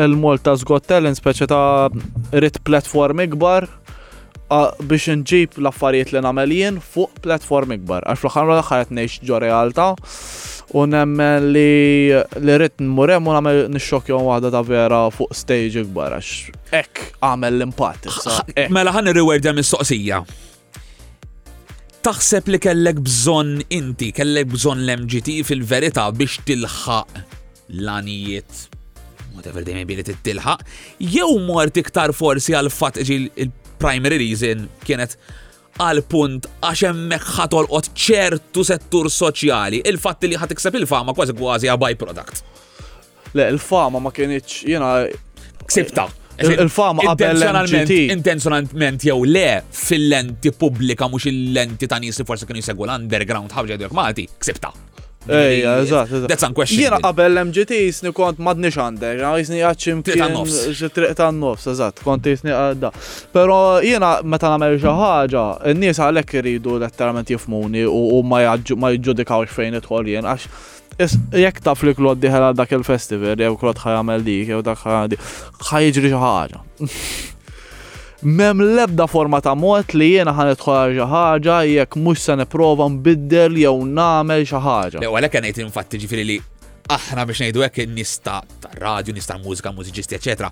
[0.08, 3.68] l-mol ta' Scott Talent speċa ta' rit platform ikbar
[4.86, 8.04] biex nġib l-affarijiet li namelijin jien fuq platform ikbar.
[8.06, 9.86] Għax fl-ħan l-ħaret neċ ġo għalta
[10.74, 16.16] u nemmen li li rrit n-murem u namel n-xokjon għada ta' vera fuq stage ikbar
[16.16, 16.32] għax
[16.80, 18.10] ek għamel l-impat.
[18.72, 20.24] Mela ħan ir-rewardja mis-soqsija
[22.04, 27.22] taħseb li kellek bżonn inti, kellek bżonn l-MGT fil-verità biex tilħaq
[27.72, 28.66] l-anijiet
[29.34, 30.60] whatever they may be li tittilħaq,
[31.00, 35.16] jew mort iktar forsi għal fatt il-primary reason kienet
[35.80, 41.72] għal punt għax hemmhekk ħatolqot ċertu settur soċjali, il-fatt li ħat ikseb il-fama kważi kważi
[41.72, 42.44] għal byproduct.
[43.34, 44.92] Le, il-fama ma kienieċ, jena.
[45.64, 46.06] Ksibta.
[46.38, 48.10] Il-fama qabel l-MGT.
[48.12, 53.78] Intenzionalment jew le fil-lenti pubblika mhux il-lenti ta' nies li forsi kienu jsegwu l-underground ħabġa
[53.84, 54.72] dok mati, ksibta.
[55.24, 56.10] Ejja, eżat.
[56.28, 56.82] That's unquestioned.
[56.82, 62.52] Jiena qabel l-MGT jisni kont madnix għandek, jisni għacċim triq ta' nofs, eżat, kont jisni
[62.52, 62.90] għadda.
[63.32, 69.78] Pero jiena meta nagħmel xi ħaġa, n-nies għalek iridu letteralment jifmuni u ma jġudikawx fejn
[69.80, 70.72] idħol jien għax
[71.34, 74.78] jekk taf li klod diħala dak il-festival, jew klod ħajamel dik, jew dak
[75.08, 75.20] dik,
[75.70, 76.60] ħajġri ħaġa.
[78.24, 83.58] Mem lebda forma ta' mot li jena ħan itħol ħaġa jekk mux se niprofa nbiddel
[83.64, 85.00] jew namel xi ħaġa.
[85.00, 86.38] għalek għalhekk ngħid infatti ġifiri li
[86.94, 88.38] aħna biex ngħidu hekk nista'
[88.80, 90.50] radio, nista' mużika, mużiċisti, eċetera.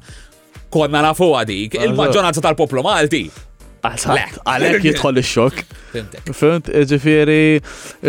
[0.73, 3.27] Konna nafu għadik, il-maġġoranza tal-poplu Malti
[3.83, 5.63] Għalek jitħol il-xok.
[6.39, 7.63] Fint, ġifiri,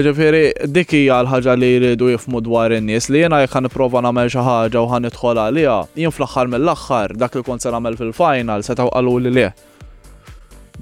[0.06, 4.92] ġifiri, dikki għal-ħagġa li jridu jifmu dwar in-nies li jena jek prova namel xaħġa u
[4.94, 9.34] għan jitħol għalija, jien fl-axħar mill-axħar, dak li kont se namel fil-final, setaw għallu li
[9.34, 9.48] li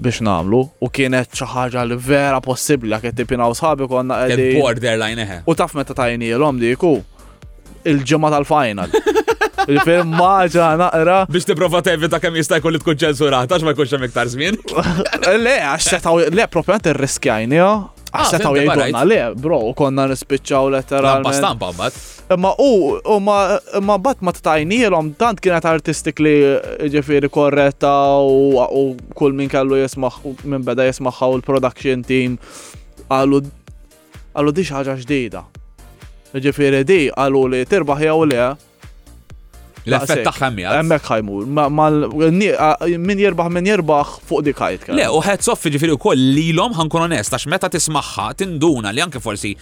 [0.02, 4.24] biex namlu u kienet xi ħaġa li vera possibli għak jittipina u sħabi konna
[4.58, 7.00] borderline U taf meta tajni l-om diku
[7.88, 8.92] il ġemma tal-final.
[9.70, 11.20] il maġa naqra.
[11.30, 14.58] Biex tiprofa tevita kemm jista' jkun li tkun ċenzurata, ma jkunx hemm iktar żmien.
[15.42, 16.48] Le, għax le, le
[16.92, 17.74] il-riskjajni, jo.
[18.12, 21.30] Ah, Għaxċetaw setaw jgħidulna le, bro, u konna nispiċċaw letteralment.
[21.30, 22.00] Ma stampa mbagħad.
[22.44, 26.34] Ma u, u ma bat ma t-tajnijilom, tant kienet artistikli
[26.92, 27.92] ġifiri korretta
[28.24, 28.84] u
[29.16, 32.36] kull min kellu jismax, minn beda jismaħħa u l-production team
[33.12, 33.46] għallu
[34.36, 35.46] għallu di xaġa ġdida.
[36.44, 38.52] Ġifiri di għallu li tirbaħ jew le,
[39.90, 40.76] L-effett ta' ħemmija.
[40.78, 41.48] Hemmhekk ħajmur.
[42.32, 44.90] Min jirbaħ min jirbaħ fuq di kajt.
[44.98, 49.22] Le, u ħed soffi li wkoll lilhom ħankun onest għax meta tismaħħa tinduna li anke
[49.24, 49.56] forsi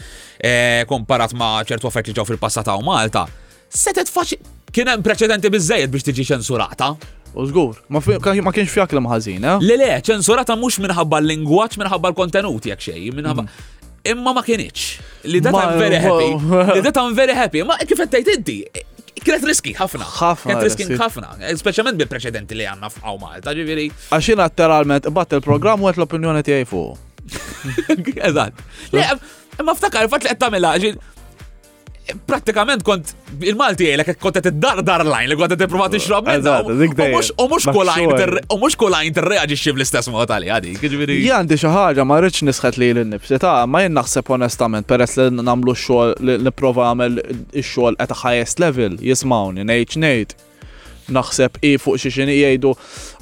[0.43, 3.25] eh, komparat ma' ċertu għafek li ġew fil-passata u Malta,
[3.71, 4.39] setet faċi.
[4.69, 6.91] Kien hemm preċedenti bizzejed biex tiġi ċensurata.
[7.39, 8.01] U zgur, ma
[8.53, 9.57] kienx fjak li maħażin, eh?
[9.65, 13.65] Le le, ċensurata mhux minħabba l lingwaċ minħabba l-kontenuti jekk xej, minħabba mm.
[14.13, 14.85] imma ma kienieċ.
[15.29, 16.29] Li dat I'm very happy.
[16.75, 17.61] Li dat I'm very happy.
[17.69, 18.57] Ma kif qed inti,
[19.23, 20.05] kienet riski ħafna.
[20.19, 20.53] ħafna.
[20.55, 21.29] Kienet riski ħafna,
[21.61, 23.87] speċjalment bil-preċedenti li għanna f'għaw Malta, ġifieri.
[24.13, 26.83] Għaxina t-teralment, bat il-programm u għet l-opinjoni tiegħi għajfu.
[28.31, 28.67] Eżat.
[29.67, 30.75] Ma ftakar, fat li qed tagħmilha,
[32.29, 33.11] pratikament kont
[33.45, 38.57] il-Malti jgħilek kont għet id-dar lajn li kont qed ippruva tixrab U mux kolajn u
[38.61, 39.19] mux kolajn
[39.59, 43.65] xie bl-istess mod għalija għadi jiġifieri- Jien għandi xi ma rriċ nisħet li l-nifsi ta'
[43.65, 47.21] ma jien naħseb onestament peress li namlu x li nipprova għamel
[47.53, 50.37] ix għet qed level jismawni ngħid nejt
[51.15, 52.71] naħseb i fuq xi xini jgħidu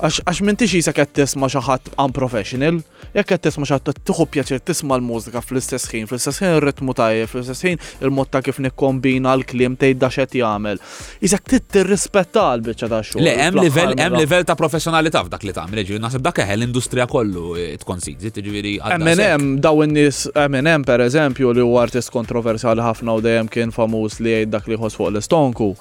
[0.07, 2.79] għax minti tixi sa qed tisma' xi ħadd unprofessional,
[3.15, 7.29] jekk qed tisma' xi ħadd tieħu pjaċir tisma' l-mużika fl-istess ħin, fl-istess ħin ir-ritmu tajjeb,
[7.29, 10.81] fl-istess ħin il-mod ta' kif nikkombina l-kliem tgħidda x'qed jagħmel.
[11.23, 13.25] Isek tit tirrispetta l-biċċa ta' xogħol.
[13.27, 17.07] Le hemm livell hemm livell ta' professjonalità f'dak li tagħmel, ġifieri naħseb dak eħel l-industrija
[17.11, 23.21] kollu eh, tkonsidzi, tiġifieri Eminem daw in-nies Eminem pereżempju li huwa artist kontroversjali ħafna u
[23.23, 25.71] dejjem kien famuż li jgħid dak li ħos fuq l-istonku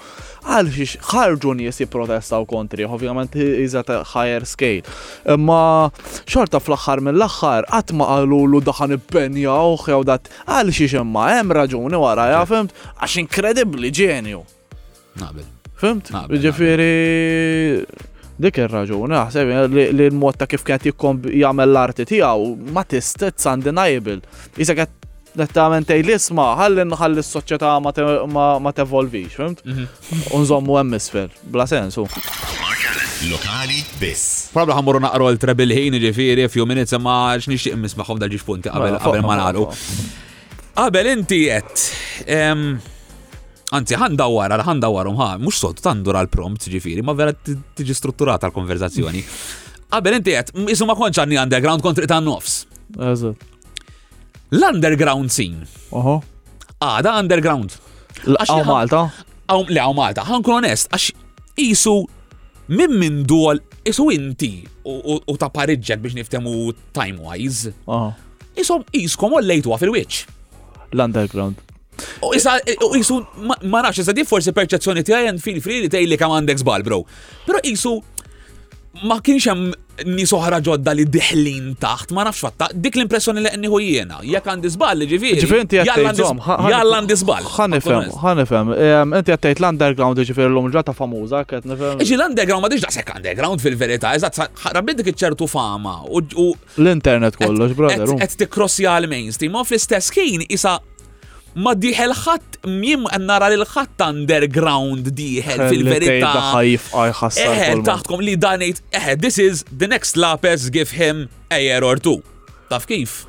[0.47, 4.85] għal xiex ħarġu nies jipprotestaw kontri, ovvjament iża ta' higher scale.
[5.33, 5.91] Imma
[6.27, 9.57] xorta fl-aħħar mill-aħħar qatt ma qalulu daħan ippenja
[9.89, 14.43] jew dat għal xiex imma hemm raġuni wara jafimt għax inkredibbli ġenju.
[15.23, 15.47] Nabil.
[15.81, 16.11] Fimt?
[16.43, 16.93] Ġifieri
[18.41, 20.91] dik ir-raġuni, naħseb li l-mod ta' kif kienet
[21.41, 24.21] jagħmel l-arti tiegħu ma tistess undeniable.
[24.57, 24.87] Iżda
[25.39, 29.63] nettament ej l-isma, ħalli nħalli s-soċieta ma tevolvix, fimt?
[29.65, 30.33] Mhm.
[30.39, 32.07] Unżommu emmisfer, bla sensu.
[33.31, 34.49] Lokali biss.
[34.53, 39.23] Probabli ħammurru naqru l-trebil ħin ġifiri, few minutes ma x'nixtieq nismaħħom dal punti qabel mela,
[39.27, 39.69] ma nagħlu.
[40.77, 41.87] Qabel inti qed.
[43.77, 48.47] Anzi, ħan dawar, ħan dawar, ħa, mux sot, tandur għal-prompt ġifiri, ma vera tiġi strutturata
[48.49, 49.25] l-konverzazzjoni.
[49.91, 52.63] Qabel inti qed, isu ma konċ għanni underground kontri ta' nofs.
[54.53, 55.67] L-underground scene.
[55.91, 56.23] Oho.
[56.81, 57.73] Ah, da underground.
[58.25, 59.01] Għaw Malta?
[59.51, 60.23] Għaw, le, għaw Malta.
[60.29, 61.09] Għankun onest, għax
[61.59, 61.95] jisu
[62.77, 64.51] minn minn dol jisu inti
[64.87, 66.53] u ta' pariġġek biex niftemu
[66.95, 67.73] time-wise.
[68.57, 70.29] Jisom jiskom u lejtu fil-witch.
[70.95, 71.59] L-underground.
[72.23, 72.55] U isa,
[72.87, 76.61] u jisu, ma nafx, jisa di forsi perċezzjoni ti għajan fil-fri li tejli kam għandek
[76.63, 77.01] zbal, bro.
[77.49, 77.97] Pero jisu,
[79.09, 79.73] ma kienx hemm
[80.05, 84.73] nisoħra ġodda li diħlin taħt, ma nafx fatta, dik l-impressjoni li għenni jena, jek għandi
[84.75, 85.41] zbal, ġifiri.
[85.41, 87.49] Ġifiri, inti għattajtom, jalla għandi zbal.
[87.57, 88.73] Ħanifem, ħanifem,
[89.21, 92.01] inti għattajt l-underground ġifiri l-lum ġata famuza, kħet nifem.
[92.05, 94.43] Iġi l-underground, ma diġda daqsek underground fil-verita, eżat,
[94.77, 95.99] rabbid dik ċertu fama.
[96.77, 98.15] L-internet kollox, brother.
[98.19, 98.43] Għet um.
[98.45, 100.79] tikrossja għal-mainstream, ma fl-istess kien isa
[101.57, 106.33] ma diħel ħadd mim nara lil ħadd underground diħel fil-verità.
[106.93, 111.97] Eħel taħtkom li danejt, eħel, this is the next Lapes, give him a year or
[111.99, 112.19] two.
[112.69, 113.25] Taf kif?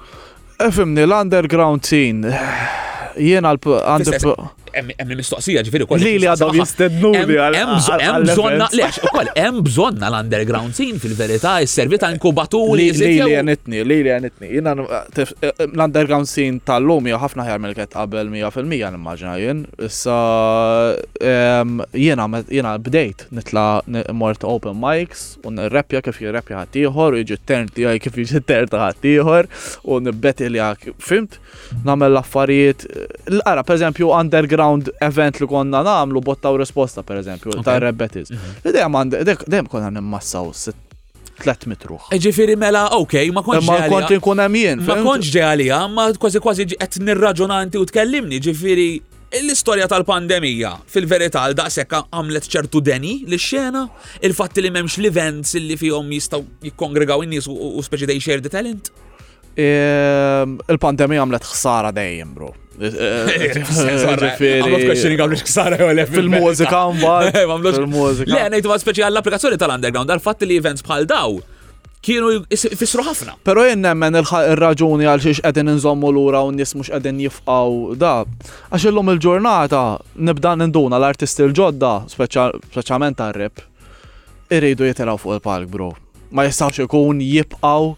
[0.60, 2.36] Efimni, l-underground scene.
[3.16, 6.04] Jiena l emmi mistoqsija ġifiri wkoll.
[6.04, 7.13] Li li għadhom jistednu
[8.68, 8.86] li
[9.38, 9.66] Hemm
[10.18, 14.50] underground scene fil-verità, is servita ta' inkubatur li li għanitni, li li għanitni.
[14.52, 19.63] Eh, eh, l-underground scene tal-lum hija ħafna ħjar mill-ket qabel 100% nimmaġina jien.
[19.88, 20.18] Issa
[21.94, 23.66] jiena jiena bdejt nitla
[24.13, 28.84] mort open mics u repja kif jirrepja ħaddieħor, jiġi t-tern tiegħi kif jiġi t-tern ta'
[28.88, 29.50] ħaddieħor
[29.88, 30.63] u nibbeti li
[31.00, 31.40] fimt
[31.86, 32.84] Namel l-affarijiet.
[33.46, 38.32] Ara, per underground round event li konna namlu botta u risposta per eżempju, ta' rebbetiz.
[38.32, 38.74] Mhm.
[38.76, 40.52] Dejjem għand, dejjem konna nimmassaw
[41.38, 42.02] 3 ruħ.
[42.14, 43.66] E ġifiri mela, ok, ma konċ.
[43.68, 44.80] Ma kont nkun jien.
[44.82, 48.88] Ma konċ ġeħalija, ma kważi kważi qed nirraġunanti u tkellimni, ġifiri
[49.44, 53.82] l-istorja tal-pandemija fil-verità għal daqshekk għamlet ċertu deni li xena
[54.24, 58.54] il fatti li m'hemmx l-events li fihom jistgħu jikkongregaw in-nies u speċi dej share the
[58.54, 58.90] talent.
[59.58, 62.52] Ehm, il-pandemija għamlet ħsara dejjem, bro.
[65.26, 65.26] Fil-mużika
[67.74, 68.30] Fil-mużika.
[68.30, 71.39] Le, nejtu għal speċi l-applikazzjoni tal-underground, għal-fat li events bħal daw
[72.06, 73.34] kienu jfissru ħafna.
[73.43, 78.13] Pero jennemmen il-raġuni għal xiex għedin nżommu l-ura u nis mux għedin jifqaw da.
[78.70, 79.82] Għax l-lum il-ġurnata
[80.22, 83.65] nibda ninduna l-artisti l-ġodda, speċjalment għal-rip,
[84.54, 85.96] irridu jitiraw fuq il-palk, bro.
[86.38, 87.96] Ma jistawx ikun jibqaw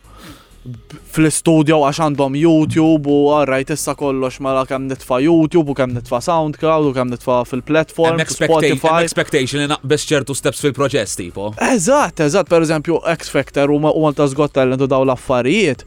[1.12, 6.20] fl-studio għax għandhom YouTube u għarrajt issa kollox mela kemm nitfa YouTube u kemm nitfa
[6.28, 8.22] SoundCloud u kemm nitfa fil-platform.
[8.30, 9.04] Spotify.
[9.08, 11.52] Expectation biex ċertu steps fil-proċess tipo.
[11.72, 15.86] Eżat, eżat, per eżempju X Factor u Malta Zgot Talent u daw l-affarijiet.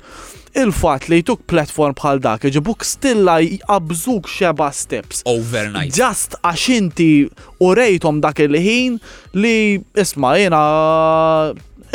[0.60, 5.22] Il-fat li jtuk platform bħal dak, ġibuk stilla jabżuk xeba steps.
[5.30, 5.96] Overnight.
[5.96, 7.08] Just għax inti
[7.64, 8.98] u rejtom dak il-ħin
[9.40, 9.54] li
[10.02, 10.66] isma jena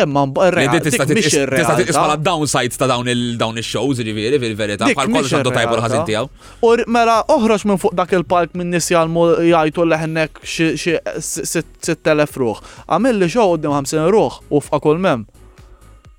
[0.04, 0.80] Imma r-realtà.
[0.80, 6.50] Tista' tisma' downsides ta' dawn il-dawn il-shows, ġifieri fil-verità, bħal kollox għandu tajbu l-ħażin tiegħu.
[6.70, 12.42] U mela oħroġ minn fuq dak il palk minn nies jgħalmu jgħidu leħnek xi 6000
[12.44, 12.62] ruħ.
[12.90, 15.26] Għamil li qudiem 50 ruħ u f'qa' kull mem.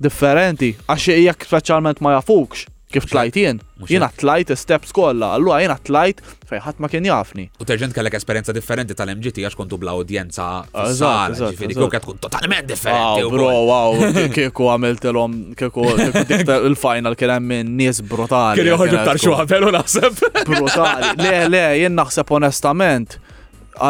[0.02, 3.58] Differenti, għax jekk speċjalment ma jafukx Kif tlajt jien?
[3.88, 7.42] Jiena tlajt steps kollha, allura jiena tlajt fejn ħadd ma kien jafni.
[7.60, 12.22] U terġent kellek esperjenza differenti tal-MGT għax kontu bl-awdjenza ah, sala, ġifieri kieku qed tkun
[12.24, 13.26] totalment differenti.
[13.34, 15.84] Bro, wow, kieku għamiltilhom kieku
[16.70, 18.62] il-final kien hemm minn nies brutali.
[18.62, 20.24] Kien joħorġu btar xi waħbel u naħseb.
[20.48, 21.12] Brutali.
[21.20, 23.18] Le, le, jien naħseb onestament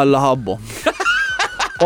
[0.01, 0.59] alla ħabbu.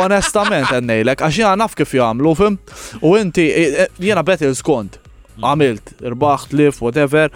[0.02, 2.58] Onestament għennejlek, għax jena naf kif jgħamlu, fim?
[3.06, 5.03] U inti, eh, eh, jena bet skont
[5.42, 7.32] għamilt, irbaħt, lif, whatever,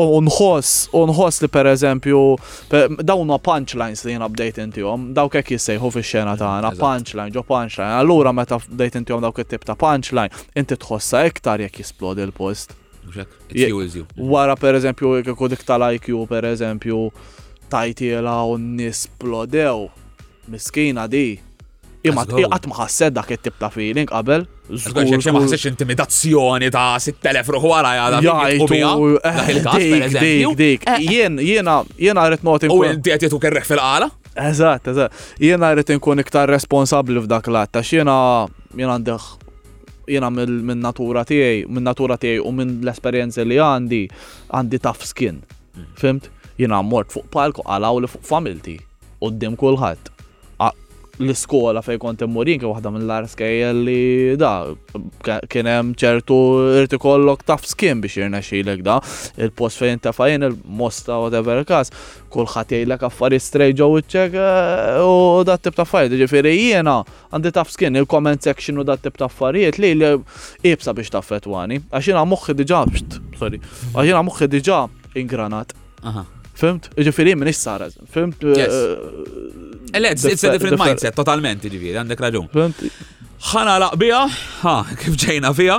[0.00, 2.20] unħos, nħoss, li per eżempju,
[3.02, 7.92] dawna punchlines li jena bdejt għom, dawk kek jissejħu fi xena għana, punchline, ġo punchline,
[7.98, 12.76] allura meta bdejt intijom dawk it-tip ta' punchline, inti tħossa iktar jek jisplodi l-post.
[14.20, 17.02] Wara per eżempju, jek dik tal-IQ per eżempju,
[17.70, 19.88] tajtiela u nisplodew,
[20.50, 21.40] miskina di,
[22.08, 24.46] Imma qatt ma ħassed dak it-tip ta' feeling qabel.
[24.70, 28.20] ma ħassetx intimidazzjoni ta' 6000 ruħ wara jada.
[29.76, 31.02] Dik, dik, eh.
[31.04, 32.70] jien, jiena, jiena rrid noti.
[32.72, 34.08] U inti qed jitu kerreħ fil-qala?
[34.48, 35.26] Eżatt, eżatt.
[35.44, 38.16] Jiena rrid inkun iktar responsabbli f'dak l-att ta' jiena
[38.72, 44.00] jiena għandek jiena minn natura tiegħi, minn natura tiegħi u minn l esperjenza li għandi
[44.56, 45.42] għandi tough skin.
[45.76, 45.92] Mm.
[46.00, 46.30] Fimt?
[46.58, 48.78] Jiena mort fuq palku għalaw li fuq familti.
[49.20, 50.14] Qoddim kulħadd
[51.20, 53.26] l-iskola fej kont immurin kien waħda mill-ar
[53.76, 54.50] li da
[55.52, 56.36] kien hemm ċertu
[56.80, 58.98] irti kollok taf skin biex jirna xilek da
[59.42, 61.92] il-post fejn ta' fajn il-mosta whatever każ,
[62.32, 66.96] kulħadd jgħidlek affarijiet strej ġew iċċek eh, u dat tip ta' affarijiet ġifieri jiena
[67.34, 70.14] għandi taf skin il-comment section u dat tip ta' affarijiet li li
[70.72, 72.82] ibsa biex taffetwani għax jiena moħħi diġà
[73.36, 74.84] sorry għax jiena moħħi diġà
[75.20, 75.72] ingranat.
[76.60, 76.90] Fimt?
[77.06, 78.42] Ġifiri minn sara, fimt?
[78.44, 82.48] Ele, eh, eh, it's a different mindset, totalment, ġifiri, għandek raġun.
[82.52, 82.84] Fimt?
[83.50, 84.18] ħana laqbija,
[84.62, 85.78] ha, kif ġejna fija.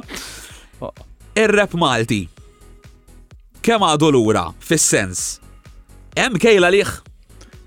[1.38, 2.24] Ir-rep Malti.
[3.64, 5.40] Kemm għadu lura, fis-sens.
[6.18, 6.94] Em kejla għalih.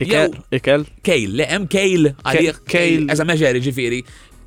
[0.05, 0.87] Ikel, ikel.
[1.07, 2.59] Kejl, le hemm kejl għalih.
[2.67, 3.05] Kejl.
[3.15, 4.01] Eża eh, meġeri ġifiri.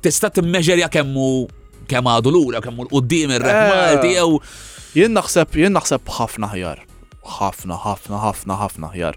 [0.04, 1.30] Tista' t-meġeri għakemmu
[1.88, 4.36] kemm għadu lura, kemmu l qoddim ir-rep Malti jew.
[4.98, 6.84] Jien naħseb, jien naħseb ħafna ħjar
[7.30, 9.16] ħafna ħafna ħafna ħafna ħjar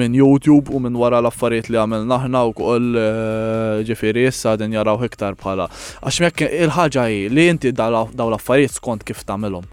[0.00, 4.74] minn YouTube u minn wara l-affarijiet li għamilna naħna u koll eh, ġifiri issa din
[4.76, 5.68] jaraw iktar bħala.
[6.00, 9.68] Għax jekk il ħagġa jgħi li inti daw l-affarijiet skont kif tamilom.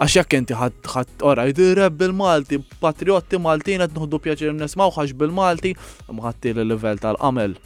[0.00, 5.74] Għax jekk inti ħadd ora ireb bil-Malti, patriotti Maltin qed nħuddu pjaċir nismaw ħax bil-Malti,
[6.08, 7.56] mħatti l-livell tal-qamel.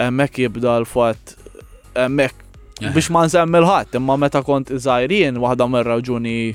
[0.00, 1.36] Hemmhekk jibda l fat
[1.94, 2.38] hemmhekk
[2.86, 2.92] eh.
[2.94, 6.54] biex ma l-ħat, imma meta kont zaħirin, wahda mir raġuni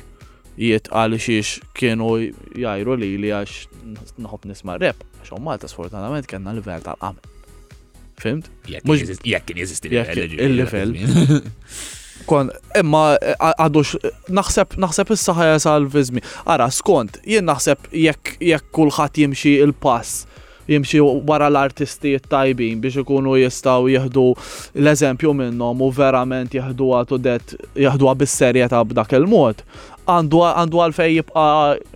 [0.57, 2.11] jitqal xiex kienu
[2.57, 7.33] jajru li li għax naħob nisma rep, għax għom Malta sfortunatament kena l-level tal-qamel.
[8.17, 8.49] Fimt?
[8.65, 10.95] Jekk kien jeżisti l level
[12.27, 16.19] Kon, imma e, għadux, e, naħseb, naħseb saħja sal-vizmi.
[16.49, 20.25] Ara, skont, jien naħseb jekk jekk kulħadd jimxi il-pass
[20.67, 24.33] jimxi wara l-artisti tajbin biex ikunu jistaw jihdu
[24.75, 29.61] l-eżempju minnom u verament jihdu għatu det jihdu bis-serjetà b'dak il-mod
[30.09, 31.45] għandu għandu għalfej jibqa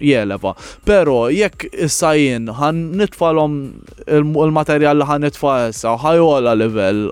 [0.03, 0.53] jeleva.
[0.85, 3.55] Pero jekk issa jien ħan nitfalhom
[4.11, 7.05] il-materjal li ħan nitfa issa ħajola level,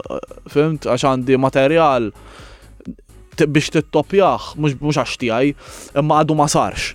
[0.53, 2.11] fimt għax għandi materjal
[3.39, 5.53] biex tittopjaħ, mux għax tijaj,
[6.03, 6.93] imma għadu ma sarx.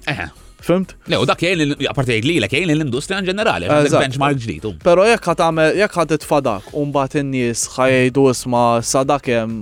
[0.64, 0.94] Fimt?
[1.10, 4.70] Le, u dak jgħin, għaparti li l jgħin l-industrija in ġenerali, benchmark ġdijtu.
[4.84, 9.52] Pero jek ħat għamel, jek ħat t-fadak, unbat n-nis ħajdu isma sadak jem,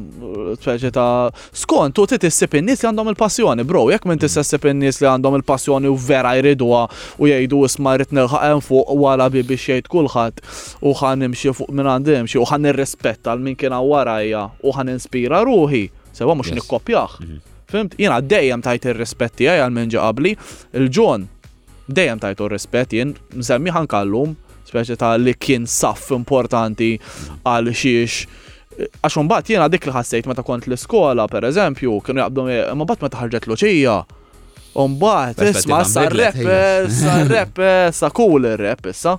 [0.62, 1.32] t eh, ta'
[1.64, 5.90] skont, tu t-tissip n-nis li għandhom il-passjoni, bro, jek minn t-tissip n-nis li għandhom il-passjoni
[5.90, 6.84] u vera jriduwa
[7.18, 10.42] u jgħidu isma rritni ħaqem fuq wara bi biex jgħid kullħat
[10.86, 15.42] u ħan nimxie fuq minn għandimxie u ħan nirrispetta l-min kien għawarajja u ħan inspira
[15.50, 17.22] ruħi, sewa mux nikkopjaħ.
[17.26, 17.48] Mhm.
[17.72, 20.34] Fimt, Jena dejjem tajt ir-rispett tiegħi għal minn qabli,
[20.76, 21.22] il-ġon
[21.88, 24.34] dejjem tajtu r-rispett jien nsemmi kallum,
[24.68, 26.90] speċi ta' li kien saff importanti
[27.48, 28.26] għal xiex
[29.04, 33.20] għax bat jiena dik li ħassejt meta kont l-iskola pereżempju, kienu jgħabdu ma bat meta
[33.22, 33.96] ħarġet loċija.
[35.00, 36.36] bat, isma, sa' rep,
[36.92, 37.58] sa' rep,
[37.92, 39.16] sa' cool rep, issa.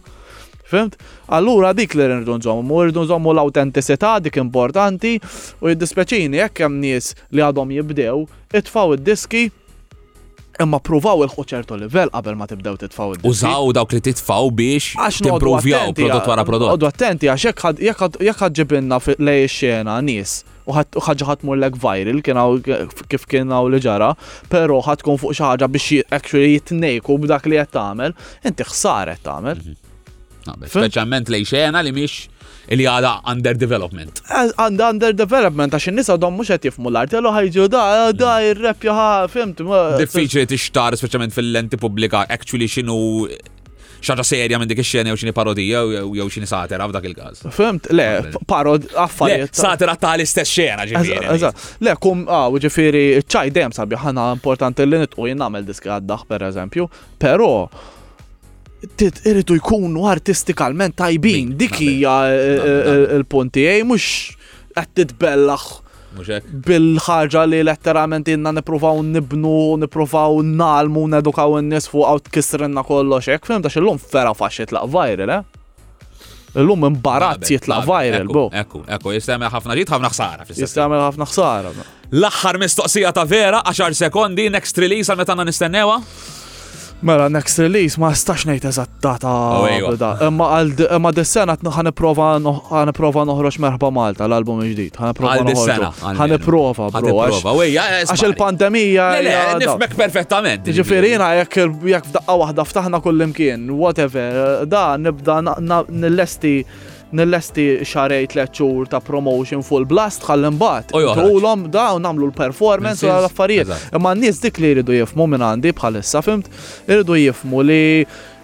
[0.74, 0.96] Fimt?
[1.28, 5.16] Allura dik li rridu nżommu, rridu nżommu l-autentisità dik importanti
[5.64, 8.26] u jiddispeċini jekk hemm nies li għadhom jibdew
[8.60, 9.46] itfaw id-diski
[10.62, 14.92] imma provaw il ċertu livell qabel ma tibdew titfaw id Użaw dawk li titfaw biex
[15.24, 16.74] timprovjaw prodott wara prodott.
[16.76, 22.20] Għadu attenti għax jekk ġibinna lej xena nies u ħagġa ħatmur l viral
[22.64, 24.12] kif kif kienaw li ġara,
[24.52, 29.58] pero ħatkun fuq xaħġa biex jitnejku b'dak li qed tagħmel, inti ħsaret tagħmel.
[29.64, 29.82] Mhm.
[30.52, 32.28] Speċjalment lej xena li miex
[32.74, 34.22] li għada under development.
[34.58, 37.84] And under development, għax nisa dom mux għet jifmu l-art, jello ħajġu da,
[38.16, 38.52] da, mm.
[38.54, 38.88] il-rap
[39.34, 39.60] fimt.
[40.00, 42.96] Diffiċli t-ixtar, speċjalment fil-lenti publika, actually xinu
[44.04, 47.44] xaġa serja minn dik ix-xena jew xini parodija jew xini satira f'dak il-każ.
[47.56, 48.08] Fimt, le,
[48.48, 49.52] parod affarijiet.
[49.56, 51.44] Satira ta' l-istess xena ġifieri.
[51.88, 55.92] Le, kum għaw ah, ġifieri ċaj dem sabi ħana importanti li nitqu jien nagħmel diski
[56.00, 56.90] għaddaħ pereżempju,
[57.24, 57.52] però
[59.24, 62.14] irridu jkunu artistikalment tajbin, dik hija
[63.18, 64.36] l punti ej, mux
[64.74, 65.80] qed titbellax
[66.14, 73.48] bil-ħaġa li letterament jenna niprofaw nibnu, niprofaw nalmu, nedukaw n-nis fuq għaw tkisrenna kollox, jek
[73.50, 75.48] fim, dax l-lum fera fax jitlaq viral, eh?
[76.54, 78.44] L-lum imbarazz jitlaq viral, bo.
[78.54, 80.46] Ekku, ekku, jistamil ħafna ġit, ħafna ħsara.
[80.54, 81.72] Jistamil ħafna ħsara.
[82.14, 85.98] L-axħar mistoqsija ta' vera, 10 sekondi, next release għal metanna nistennewa?
[87.04, 89.32] Mela, next release ma stax ngħid eżatt data.
[89.60, 90.48] Oh, imma
[90.96, 95.02] imma dis-sena ħan nipprova ħan noħroġ Merħba Malta l-album ġdid.
[95.02, 96.00] Ħan nipprova noħroġ.
[96.14, 97.58] Ħan nipprova, bro.
[97.66, 99.10] Għax eh, il-pandemija.
[99.60, 100.72] Nifmek perfettament.
[100.80, 101.60] Ġifieri jiena jekk
[101.92, 105.42] jekk f'daqqa waħda ftaħna kull imkien, whatever, eh, da nibda
[105.92, 106.56] nillesti
[107.18, 110.92] nil-lesti xarej tleċur ta' promotion full blast ħallin bat.
[110.94, 113.72] Tulom da' u namlu l-performance u l-affarijiet.
[113.98, 116.50] Imma n-nis dik li jridu jifmu minn għandi bħalissa fimt,
[116.90, 117.82] jridu jifmu li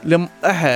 [0.10, 0.74] li eħe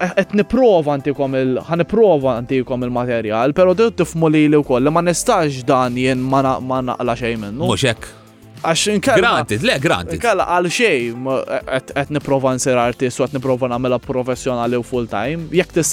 [0.00, 5.02] qed niprova antikom il ħan antikom il-materjal, però trid tifmu li li wkoll li ma
[5.04, 7.68] nistax dan jien ma naqla xejn minnu.
[7.68, 8.16] Mhux hekk.
[8.60, 9.20] Għax inkalla.
[9.24, 10.16] Granted, le, granted.
[10.18, 15.72] Inkalla għal xej, għet niprofa nsir artist u għet niprofa namela professjonali u full-time, jek
[15.72, 15.84] t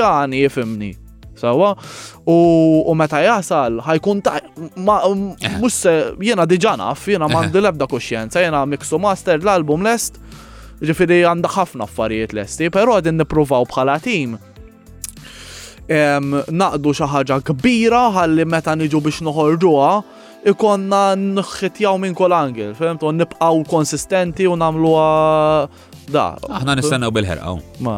[0.00, 0.94] għani jifimni.
[1.36, 1.74] Sawa?
[2.32, 4.38] U meta jasal, ħajkun ta'
[4.80, 6.14] mux eh.
[6.24, 7.34] jena diġanaf, jena eh.
[7.34, 10.16] mandi lebda kuxjenza, jena mixu master l-album lest,
[10.80, 14.38] ġifiri għanda ħafna affarijiet lesti, pero għadin niprofaw bħala tim
[15.86, 19.92] naqdu xi ħaġa kbira ħalli meta niġu biex noħorġuha
[20.50, 25.06] ikonna nħitjaw minn kol angel, femt, u nibqaw konsistenti u namluwa
[26.14, 26.28] da.
[26.60, 27.58] Aħna nistennaw bil-ħerqaw.
[27.86, 27.96] Ma.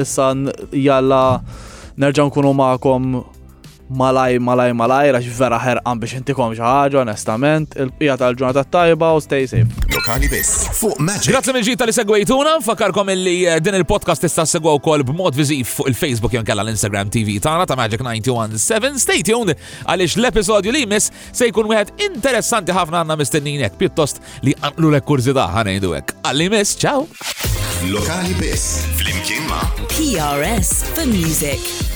[0.00, 0.30] issa
[0.74, 1.22] jalla
[2.00, 3.18] nerġan kunu maħkom
[3.96, 9.46] malaj, malaj, malaj, għax vera ħerqan biex intikom xaħġa, onestament, il-pija tal-ġurnata tajba u stay
[9.48, 9.86] safe.
[9.94, 10.50] Lokali bis.
[10.78, 11.32] fuq Magic.
[11.32, 15.64] Grazie minn ġita li segwejtuna, fakarkom illi eh, din il-podcast tista' segwa wkoll b'mod viżiv
[15.72, 18.98] fuq il-Facebook jew kalla l-Instagram TV Tana ta' Magic 917.
[19.00, 19.56] Stay tuned
[19.88, 24.92] għalix l-episodju li mis se jkun wieħed interessanti ħafna għandna mistennin hekk pjuttost li anqlu
[24.94, 27.06] lek kurzita ħanejdu Għalli miss, ciao.
[27.88, 29.64] Lokali biss, flimkien ma'
[29.94, 31.87] PRS for Music.